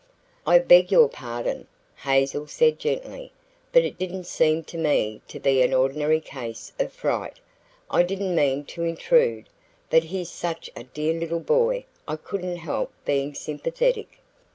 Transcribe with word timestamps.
"I 0.47 0.57
beg 0.57 0.91
your 0.91 1.07
pardon," 1.07 1.67
Hazel 1.97 2.47
said 2.47 2.79
gently; 2.79 3.31
"but 3.71 3.83
it 3.83 3.99
didn't 3.99 4.23
seem 4.23 4.63
to 4.63 4.75
me 4.79 5.21
to 5.27 5.39
be 5.39 5.61
an 5.61 5.75
ordinary 5.75 6.19
case 6.19 6.73
of 6.79 6.91
fright. 6.91 7.39
I 7.87 8.01
didn't 8.01 8.33
mean 8.33 8.65
to 8.73 8.83
intrude, 8.83 9.47
but 9.91 10.05
he's 10.05 10.31
such 10.31 10.71
a 10.75 10.85
dear 10.85 11.13
little 11.13 11.39
boy 11.39 11.85
I 12.07 12.15
couldn't 12.15 12.57
help 12.57 12.91
being 13.05 13.35
sympathetic." 13.35 14.19